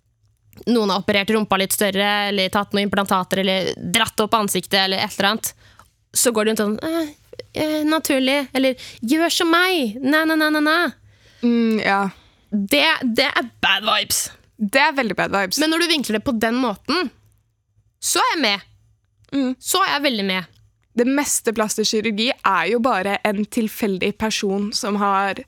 [0.70, 5.02] noen har operert rumpa litt større, eller tatt noen implantater, eller dratt opp ansiktet, eller
[5.04, 5.52] et eller annet,
[6.16, 7.10] så går det rundt sånn eh,
[7.66, 8.38] eh, Naturlig.
[8.56, 9.98] Eller 'gjør som meg'.
[10.00, 10.78] Næ, næ, næ, næ, næ.
[11.44, 12.02] Mm, ja.
[12.52, 14.30] Det, det er bad vibes.
[14.56, 15.60] Det er veldig bad vibes.
[15.60, 17.10] Men når du vinkler det på den måten,
[18.06, 18.66] så er jeg med.
[19.36, 19.54] Mm.
[19.60, 20.52] Så er jeg veldig med.
[20.96, 25.42] det meste plastisk kirurgi er jo bare en tilfeldig person som har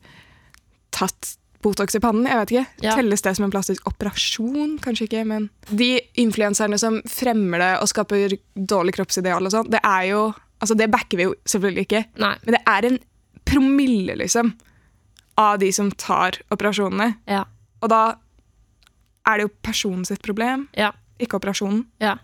[0.92, 2.28] tatt Botox i pannen.
[2.30, 2.66] Jeg vet ikke.
[2.86, 2.96] Ja.
[3.00, 4.76] Telles det som en plastisk operasjon?
[4.84, 5.88] Kanskje ikke, men De
[6.22, 10.26] influenserne som fremmer det og skaper dårlig kroppsideal og sånn, det er jo
[10.58, 12.00] Altså, det backer vi jo selvfølgelig ikke.
[12.18, 12.32] Nei.
[12.44, 12.96] Men det er en
[13.46, 14.48] promille, liksom,
[15.38, 17.12] av de som tar operasjonene.
[17.30, 17.44] Ja.
[17.86, 18.00] Og da
[19.30, 20.92] er det jo personen sitt problem, Ja.
[21.22, 21.86] ikke operasjonen.
[22.02, 22.16] ja.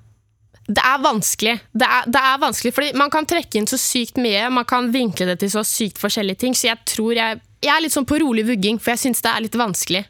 [0.63, 1.58] Det er vanskelig.
[1.76, 4.91] Det er, det er vanskelig, fordi Man kan trekke inn så sykt mye, man kan
[4.93, 6.56] vinkle det til så sykt forskjellige ting.
[6.56, 9.34] Så jeg tror jeg, jeg er litt sånn på rolig vugging, for jeg syns det
[9.34, 10.06] er litt vanskelig.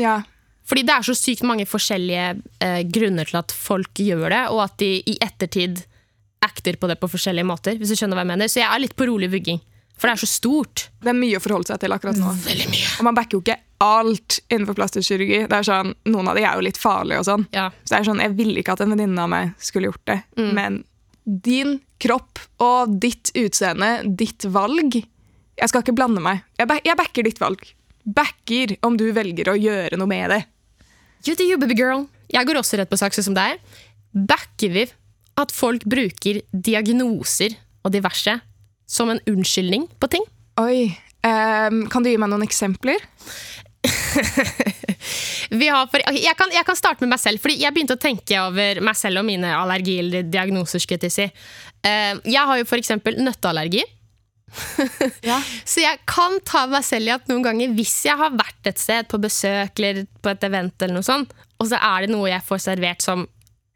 [0.00, 0.20] Ja.
[0.68, 2.26] Fordi det er så sykt mange forskjellige
[2.62, 5.82] eh, grunner til at folk gjør det, og at de i ettertid
[6.44, 7.76] acter på det på forskjellige måter.
[7.76, 8.48] hvis du skjønner hva jeg mener.
[8.48, 9.60] Så jeg er litt på rolig vugging.
[10.00, 10.86] For det er så stort.
[11.02, 12.32] Det er mye å forholde seg til akkurat nå.
[12.46, 12.92] Veldig mye.
[12.96, 15.42] Og man backer jo ikke alt innenfor plastisk kirurgi.
[15.48, 17.44] Det er sånn, Noen av de er jo litt farlige og sånn.
[17.56, 17.66] Ja.
[17.84, 20.18] Så det er sånn, Jeg ville ikke at en venninne av meg skulle gjort det.
[20.40, 20.82] Men
[21.24, 26.40] din kropp og ditt utseende, ditt valg Jeg skal ikke blande meg.
[26.56, 27.64] Jeg, back, jeg backer ditt valg.
[28.08, 30.40] Backer om du velger å gjøre noe med det.
[31.28, 32.06] You do you, baby girl.
[32.32, 33.60] Jeg går også rett på sak, som deg.
[34.16, 34.86] Backer vi
[35.40, 38.38] at folk bruker diagnoser og diverse
[38.90, 40.26] som en unnskyldning på ting?
[40.60, 43.00] Oi, Um, Kan du gi meg noen eksempler?
[45.50, 47.96] Vi har for, okay, jeg, kan, jeg kan starte med meg selv, fordi jeg begynte
[47.96, 50.80] å tenke over meg selv og mine allergi eller diagnoser.
[50.82, 51.26] skulle Jeg si.
[51.84, 52.94] Uh, jeg har jo f.eks.
[53.20, 53.84] nøtteallergi.
[55.22, 55.36] Ja.
[55.68, 58.80] Så jeg kan ta meg selv i at noen ganger, hvis jeg har vært et
[58.82, 62.32] sted på besøk eller på et event, eller noe sånt, og så er det noe
[62.32, 63.28] jeg får servert som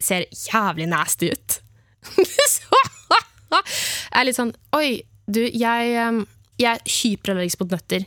[0.02, 1.60] ser jævlig nasty ut
[2.56, 2.80] Så
[3.52, 6.22] er litt sånn Oi, du, jeg, um,
[6.60, 8.06] jeg er hyperallergisk mot nøtter.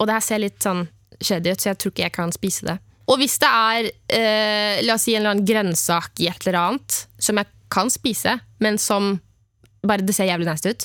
[0.00, 0.86] Og det her ser litt sånn
[1.22, 2.78] shady ut, så jeg tror ikke jeg kan spise det.
[3.10, 6.58] Og hvis det er eh, la oss si en eller annen grønnsak i et eller
[6.60, 9.16] annet som jeg kan spise, men som
[9.86, 10.84] bare det ser jævlig nasty ut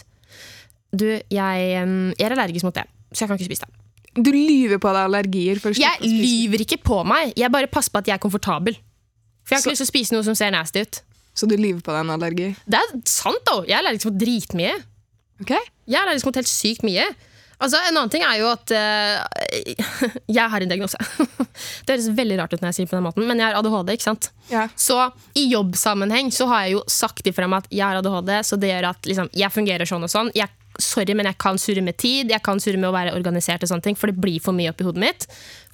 [0.98, 3.74] Du, jeg, jeg er allergisk mot det, så jeg kan ikke spise det.
[4.18, 5.60] Du lyver på deg allergier.
[5.78, 8.78] Jeg lyver ikke på meg, jeg bare passer på at jeg er komfortabel.
[9.46, 11.02] For jeg har Så- ikke lyst til å spise noe som ser nasty ut.
[11.38, 12.52] Så du lyver på deg en allergi?
[12.66, 13.60] Det er sant, da!
[13.68, 14.76] Jeg er allergisk mot dritmye.
[15.44, 15.72] Okay.
[15.86, 17.06] Jeg er allergisk mot helt sykt mye.
[17.58, 20.98] Altså, En annen ting er jo at uh, jeg har en diagnose.
[21.86, 23.58] det høres veldig rart ut når jeg sier det på den måten, men jeg har
[23.58, 23.94] ADHD.
[23.96, 24.30] ikke sant?
[24.52, 24.68] Ja.
[24.78, 24.98] Så
[25.38, 28.74] i jobbsammenheng så har jeg jo sagt ifra meg at jeg har ADHD, så det
[28.74, 30.30] gjør at liksom, jeg fungerer sånn og sånn.
[30.38, 33.64] Jeg, sorry, men jeg kan surre med tid, jeg kan surre med å være organisert,
[33.64, 35.28] og sånne ting, for det blir for mye oppi hodet mitt.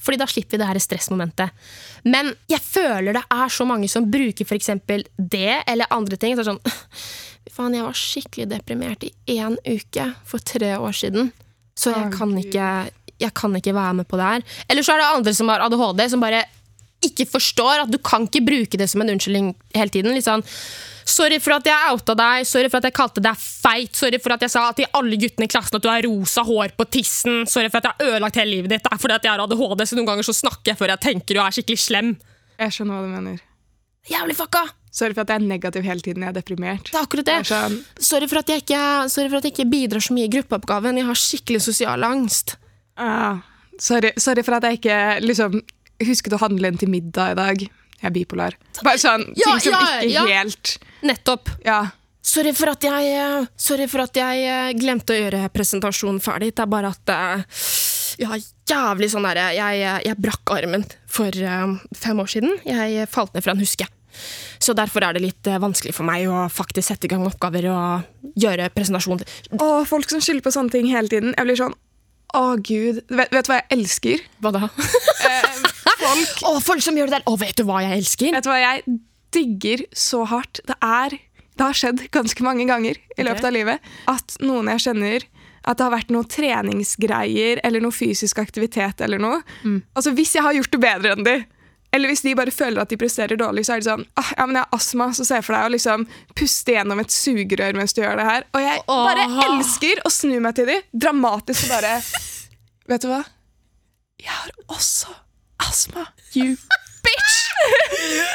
[0.04, 1.68] Fordi da slipper vi det her stressmomentet.
[2.08, 4.74] Men jeg føler det er så mange som bruker f.eks.
[5.18, 6.36] det eller andre ting.
[6.36, 6.60] Så sånn,
[7.54, 11.32] faen, jeg var skikkelig deprimert i én uke for tre år siden.
[11.80, 12.68] Så jeg kan ikke,
[13.22, 14.44] jeg kan ikke være med på det her.
[14.70, 16.44] Eller så er det andre som har ADHD, som bare
[17.10, 20.16] ikke forstår at du kan ikke bruke det som en unnskyldning hele tiden.
[20.16, 20.44] Litt sånn,
[21.04, 24.36] Sorry for at jeg outa deg, sorry for at jeg kalte deg feit, sorry for
[24.38, 27.42] at jeg sa til alle guttene i klassen at du har rosa hår på tissen,
[27.50, 29.44] sorry for at jeg har ødelagt hele livet ditt, det er fordi at jeg har
[29.44, 32.14] ADHD, så noen ganger så snakker jeg før jeg tenker og er skikkelig slem.
[32.56, 33.44] Jeg skjønner hva du mener.
[34.14, 34.64] Jævlig fucka!
[34.94, 36.90] Sorry for at jeg er negativ hele tiden jeg er deprimert.
[36.92, 37.38] Det er akkurat det.
[37.50, 40.34] Sånn, Sorry for, at jeg ikke, sorry for at jeg ikke bidrar så mye i
[40.36, 41.00] gruppeoppgaven.
[41.02, 42.56] Jeg har skikkelig sosial angst.
[43.02, 43.42] ah,
[43.82, 45.64] sorry, sorry for at jeg ikke liksom,
[46.08, 47.66] husket å handle en til middag i dag.
[48.04, 48.56] Jeg er bipolar.
[48.84, 50.24] Bare sånn Ja, ting som ja, ikke ja.
[50.42, 50.74] helt
[51.08, 51.52] Nettopp.
[51.64, 51.82] Ja.
[52.24, 56.54] Sorry for jeg, eh, sorry for at jeg eh, glemte å gjøre presentasjonen ferdig.
[56.56, 57.44] Det er bare at eh,
[58.24, 58.38] ja,
[58.70, 62.56] jævlig sånn derre jeg, jeg brakk armen for eh, fem år siden.
[62.68, 63.88] Jeg falt ned fra en huske.
[64.64, 67.68] Så derfor er det litt eh, vanskelig for meg å faktisk sette i gang oppgaver
[67.74, 69.24] og gjøre presentasjon.
[69.60, 71.36] Å, folk som skylder på sånne ting hele tiden.
[71.36, 71.76] Jeg blir sånn
[72.34, 73.04] Å, gud.
[73.14, 74.24] Vet, vet du hva jeg elsker?
[74.42, 74.70] Hva da?
[76.04, 77.28] Folk Å, folk som gjør det der!
[77.30, 78.34] Å, vet du hva jeg elsker?
[78.36, 78.98] Vet du hva jeg
[79.34, 80.62] digger så hardt?
[80.68, 81.18] Det er
[81.54, 85.26] Det har skjedd ganske mange ganger i løpet av livet at noen jeg kjenner
[85.64, 89.38] at det har vært noe treningsgreier eller noe fysisk aktivitet eller noe.
[89.96, 91.36] Altså Hvis jeg har gjort det bedre enn de,
[91.94, 94.48] eller hvis de bare føler at de presterer dårlig, så er det sånn ah, ja,
[94.50, 97.94] men jeg har astma, så se for deg å liksom puste gjennom et sugerør mens
[97.94, 98.48] du gjør det her.
[98.50, 99.42] Og jeg bare Åh.
[99.46, 101.94] elsker å snu meg til de, dramatisk og bare
[102.92, 103.22] Vet du hva?
[104.20, 105.14] Jeg har også
[105.74, 106.08] astma.
[106.38, 106.54] You
[107.04, 107.40] bitch!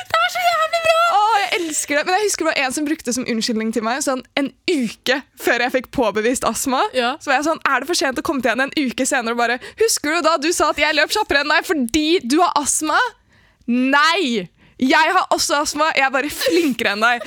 [0.08, 0.96] det er så jævlig bra!
[1.18, 2.04] Åh, jeg elsker det.
[2.06, 4.50] Men jeg husker det var en som brukte det som unnskyldning til meg sånn en
[4.72, 6.82] uke før jeg fikk påbevist astma.
[6.96, 7.14] Ja.
[7.22, 9.36] Så var jeg sånn, er det for sent å komme til henne en uke senere
[9.36, 12.38] og bare Husker du da du sa at jeg løp kjappere enn deg fordi du
[12.42, 12.98] har astma?
[13.68, 14.48] Nei!
[14.78, 15.88] Jeg har også astma.
[15.96, 17.24] Jeg er bare flinkere enn deg.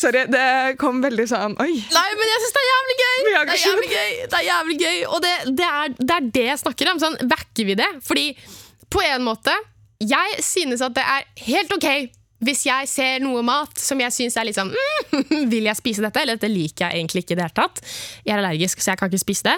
[0.00, 0.46] Sorry, det
[0.80, 1.70] kom veldig sånn Oi.
[1.94, 3.14] Nei, men jeg syns det er jævlig gøy!
[3.14, 4.98] Det er jævlig gøy, det er jævlig gøy.
[5.08, 7.00] Og det, det, er, det er det jeg snakker om.
[7.02, 7.88] Sånn, Backer vi det?
[8.04, 8.26] Fordi
[8.92, 9.54] på en måte
[10.02, 11.88] Jeg synes at det er helt ok
[12.44, 16.02] hvis jeg ser noe mat som jeg syns er litt sånn mm, Vil jeg spise
[16.04, 16.20] dette?
[16.20, 17.80] Eller dette liker jeg egentlig ikke i det hele tatt.
[18.26, 19.54] Jeg er allergisk, så jeg kan ikke spise det.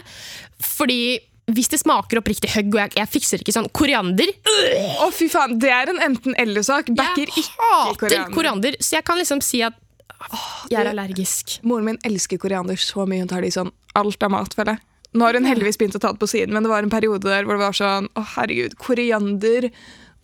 [0.62, 1.00] Fordi
[1.46, 4.32] hvis det smaker oppriktig høgg, og jeg, jeg fikser ikke sånn koriander
[5.04, 5.58] Å, fy faen.
[5.62, 6.88] Det er en enten-eller-sak.
[6.98, 8.32] Backer Jeg ikke koriander.
[8.34, 9.76] koriander, så jeg kan liksom si at
[10.72, 11.58] jeg er allergisk.
[11.62, 13.22] Moren min elsker koriander så mye.
[13.22, 14.82] Hun tar det i sånn alt av mat, føler jeg.
[15.16, 17.24] Nå har hun heldigvis begynt å ta det på siden, men det var en periode
[17.24, 19.70] der hvor det var sånn Å, herregud, koriander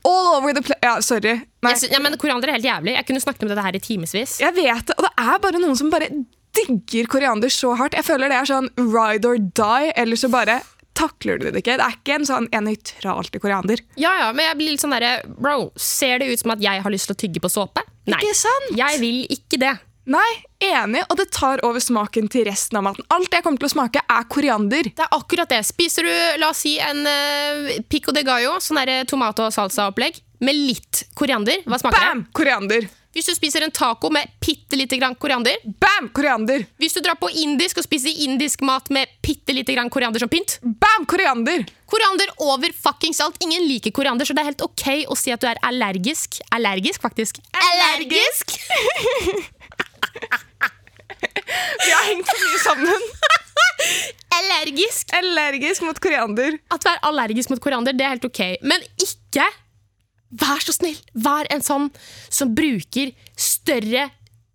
[0.03, 0.81] all over the place.
[0.83, 1.37] Ja, sorry.
[1.63, 2.97] Jeg ja, men Koriander er helt jævlig.
[2.99, 4.41] Jeg kunne snakket om dette her i timevis.
[4.43, 4.97] jeg vet det.
[4.99, 6.09] Og det er bare noen som bare
[6.53, 7.95] digger koriander så hardt.
[7.97, 10.59] Jeg føler det er sånn ride or die, eller så bare
[10.99, 11.79] takler du det ikke.
[11.81, 13.81] Det er ikke en sånn en nøytral til koriander.
[14.01, 16.85] Ja, ja, men jeg blir litt sånn derre Bro, ser det ut som at jeg
[16.85, 17.85] har lyst til å tygge på såpe?
[18.11, 18.19] Nei.
[18.19, 18.75] Ikke sant?
[18.79, 19.77] Jeg vil ikke det.
[20.11, 20.31] Nei,
[20.67, 23.07] enig, og det tar over smaken til resten av maten.
[23.15, 24.89] Alt jeg kommer til å smake, er koriander.
[24.91, 25.61] Det er akkurat det.
[25.69, 30.19] Spiser du la oss si, en uh, pico de gallo, sånn der tomat- og salsa-opplegg,
[30.43, 32.11] med litt koriander, hva smaker det?
[32.11, 32.25] Bam!
[32.35, 32.91] Koriander.
[33.13, 36.09] Hvis du spiser en taco med bitte lite grann koriander, Bam!
[36.17, 36.65] Koriander.
[36.81, 40.31] hvis du drar på indisk og spiser indisk mat med bitte lite grann koriander som
[40.33, 41.05] pynt Bam!
[41.07, 41.65] Koriander.
[41.93, 43.37] Koriander over fuckings alt.
[43.45, 46.41] Ingen liker koriander, så det er helt ok å si at du er allergisk.
[46.57, 47.43] Allergisk, faktisk.
[47.53, 48.57] Allergisk!
[51.85, 53.09] Vi har hengt for mye sammen.
[54.39, 55.13] Allergisk.
[55.17, 56.57] Allergisk mot koriander.
[56.73, 58.41] At du er allergisk mot koriander, det er helt ok.
[58.65, 59.47] Men ikke
[60.41, 60.99] Vær så snill!
[61.13, 61.91] Vær en sånn
[62.33, 64.07] som bruker større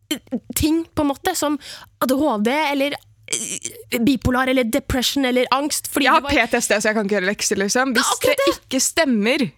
[0.10, 1.60] eh, ting, på en måte, som
[2.04, 5.92] ADHD eller eh, bipolar eller depression eller angst.
[5.94, 7.94] Jeg har PTSD, så jeg kan ikke gjøre lekser, liksom.
[7.98, 9.50] Hvis Ja, det ikke stemmer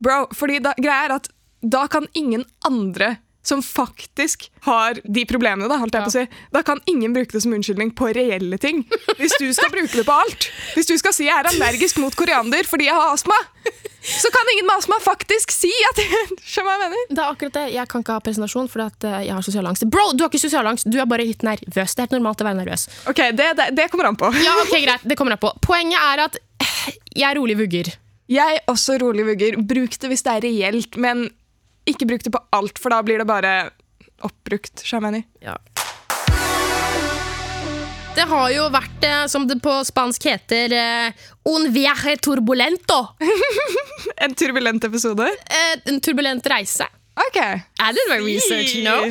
[0.00, 1.26] Bro, fordi da, greia er at
[1.60, 3.18] da kan ingen andre
[3.50, 7.34] som faktisk har de problemene, da, holdt jeg på å si, da kan ingen bruke
[7.34, 8.84] det som unnskyldning på reelle ting.
[9.18, 10.50] Hvis du skal bruke det på alt.
[10.76, 13.36] Hvis du skal si jeg er allergisk mot koriander fordi jeg har astma,
[14.00, 15.98] så kan ingen med astma faktisk si at
[16.50, 17.08] Skjønner hva jeg mener?
[17.10, 17.64] Det er akkurat det.
[17.74, 19.84] Jeg kan ikke ha presentasjon fordi at eh, jeg har sosial angst.
[19.92, 21.94] Bro, du har ikke sosial angst, du er bare litt nervøs.
[21.94, 22.86] Det er helt normalt å være nervøs.
[23.10, 24.30] Ok, det, det, det kommer an på.
[24.40, 25.52] Ja, ok, greit, det kommer an på.
[25.64, 26.78] Poenget er at eh,
[27.12, 27.92] jeg er rolig vugger.
[28.30, 29.60] Jeg også rolig vugger.
[29.68, 31.28] Bruk det hvis det er reelt, men
[31.88, 33.54] ikke bruk det på alt, for da blir det bare
[34.26, 34.82] oppbrukt.
[34.84, 35.24] jeg mener.
[38.14, 41.12] Det har jo vært, eh, som det på spansk heter, eh,
[41.48, 43.14] un viaje turbulento.
[44.20, 45.24] En turbulent episode.
[45.24, 46.84] Eh, en turbulent reise.
[47.20, 47.36] Ok.
[47.36, 49.04] I did my research, you know.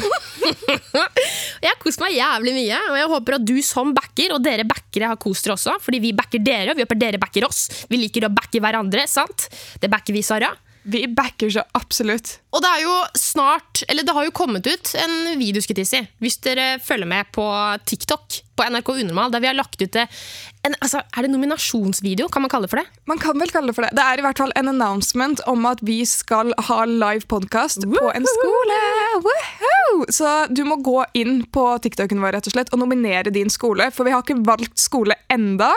[1.61, 4.65] jeg har kost meg jævlig mye, og jeg håper at du som backer, og dere
[4.69, 7.67] backere har kost dere også, fordi vi backer dere, og vi håper dere backer oss.
[7.89, 9.47] Vi liker å backe hverandre, sant?
[9.81, 10.51] Det backer vi, Sara.
[10.83, 12.37] Vi backer så absolutt.
[12.55, 15.79] Og det er jo snart, eller det har jo kommet ut en video, skal
[16.19, 17.45] hvis dere følger med på
[17.85, 22.43] TikTok, på NRK Unormal, der vi har lagt ut en, altså, er det nominasjonsvideo, kan
[22.43, 23.03] man kalle det for det?
[23.07, 23.93] Man kan vel kalle det for det.
[23.95, 28.11] Det er i hvert fall en announcement om at vi skal ha live podkast på
[28.11, 28.81] en skole.
[29.23, 30.03] Woohoo!
[30.11, 33.91] Så du må gå inn på TikToken vår rett og slett og nominere din skole,
[33.95, 35.71] for vi har ikke valgt skole enda.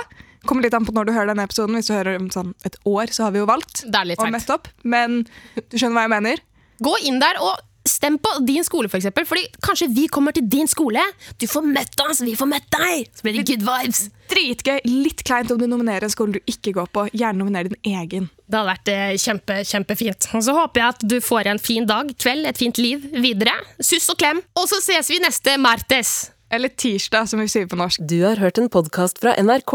[0.46, 1.76] Kommer litt an på når du hører denne episoden.
[1.78, 4.18] Hvis du hører om sånn et år, så har vi jo valgt Det er litt
[4.18, 4.38] og seint.
[4.38, 4.70] møtt opp.
[4.82, 5.20] Men
[5.58, 6.42] du skjønner hva jeg mener?
[6.82, 9.24] Gå inn der og Stem på din skole, for eksempel.
[9.26, 11.02] Fordi kanskje vi kommer til din skole.
[11.38, 13.08] Du får møtt oss, vi får møtt deg!
[13.10, 14.04] Så blir det good vibes.
[14.30, 14.76] Dritgøy.
[14.86, 17.08] Litt kleint om du nominerer en skole du ikke går på.
[17.10, 18.28] Gjerne nominer din egen.
[18.46, 20.28] Det hadde vært eh, kjempe, kjempefint.
[20.30, 23.56] Og så håper jeg at du får en fin dag, kveld, et fint liv videre.
[23.82, 24.44] Suss og klem.
[24.54, 26.30] Og så ses vi neste martes.
[26.54, 28.06] Eller tirsdag, som vi sier på norsk.
[28.06, 29.74] Du har hørt en podkast fra NRK.